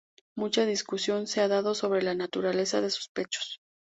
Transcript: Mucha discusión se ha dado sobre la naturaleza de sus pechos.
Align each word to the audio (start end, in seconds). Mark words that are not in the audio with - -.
Mucha 0.35 0.65
discusión 0.65 1.27
se 1.27 1.41
ha 1.41 1.47
dado 1.47 1.75
sobre 1.75 2.01
la 2.01 2.15
naturaleza 2.15 2.81
de 2.81 2.89
sus 2.89 3.07
pechos. 3.09 3.59